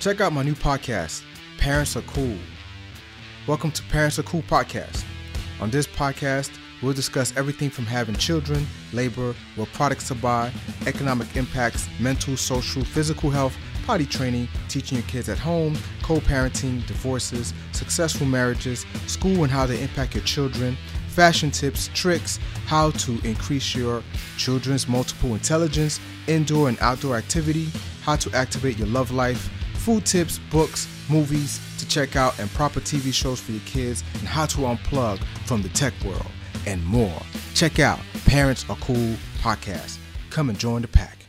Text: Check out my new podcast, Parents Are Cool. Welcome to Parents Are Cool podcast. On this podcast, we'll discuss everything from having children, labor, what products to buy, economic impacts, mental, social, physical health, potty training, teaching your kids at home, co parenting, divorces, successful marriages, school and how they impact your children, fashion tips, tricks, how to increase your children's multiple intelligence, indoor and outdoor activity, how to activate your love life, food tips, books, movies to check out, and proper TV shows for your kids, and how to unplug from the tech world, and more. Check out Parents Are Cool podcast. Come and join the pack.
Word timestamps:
Check 0.00 0.20
out 0.20 0.32
my 0.32 0.44
new 0.44 0.54
podcast, 0.54 1.24
Parents 1.58 1.96
Are 1.96 2.02
Cool. 2.02 2.36
Welcome 3.48 3.72
to 3.72 3.82
Parents 3.84 4.16
Are 4.20 4.22
Cool 4.22 4.42
podcast. 4.42 5.04
On 5.60 5.70
this 5.70 5.88
podcast, 5.88 6.52
we'll 6.80 6.92
discuss 6.92 7.36
everything 7.36 7.68
from 7.68 7.84
having 7.84 8.14
children, 8.14 8.64
labor, 8.92 9.34
what 9.56 9.72
products 9.72 10.06
to 10.06 10.14
buy, 10.14 10.52
economic 10.86 11.34
impacts, 11.34 11.88
mental, 11.98 12.36
social, 12.36 12.84
physical 12.84 13.28
health, 13.28 13.56
potty 13.86 14.06
training, 14.06 14.46
teaching 14.68 14.98
your 14.98 15.06
kids 15.08 15.28
at 15.28 15.36
home, 15.36 15.76
co 16.04 16.20
parenting, 16.20 16.86
divorces, 16.86 17.52
successful 17.72 18.24
marriages, 18.24 18.86
school 19.08 19.42
and 19.42 19.50
how 19.50 19.66
they 19.66 19.82
impact 19.82 20.14
your 20.14 20.22
children, 20.22 20.76
fashion 21.08 21.50
tips, 21.50 21.90
tricks, 21.92 22.38
how 22.66 22.92
to 22.92 23.18
increase 23.24 23.74
your 23.74 24.04
children's 24.36 24.86
multiple 24.86 25.34
intelligence, 25.34 25.98
indoor 26.28 26.68
and 26.68 26.78
outdoor 26.80 27.16
activity, 27.16 27.66
how 28.02 28.14
to 28.14 28.32
activate 28.32 28.78
your 28.78 28.86
love 28.86 29.10
life, 29.10 29.50
food 29.88 30.04
tips, 30.04 30.38
books, 30.50 30.86
movies 31.08 31.58
to 31.78 31.88
check 31.88 32.14
out, 32.14 32.38
and 32.38 32.50
proper 32.50 32.78
TV 32.78 33.10
shows 33.10 33.40
for 33.40 33.52
your 33.52 33.62
kids, 33.64 34.04
and 34.18 34.28
how 34.28 34.44
to 34.44 34.58
unplug 34.58 35.18
from 35.46 35.62
the 35.62 35.68
tech 35.70 35.94
world, 36.04 36.30
and 36.66 36.84
more. 36.84 37.22
Check 37.54 37.78
out 37.78 37.98
Parents 38.26 38.68
Are 38.68 38.76
Cool 38.82 39.14
podcast. 39.40 39.96
Come 40.28 40.50
and 40.50 40.58
join 40.58 40.82
the 40.82 40.88
pack. 40.88 41.27